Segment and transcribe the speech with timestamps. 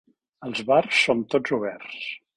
[0.47, 2.01] Els bars són tots oberts.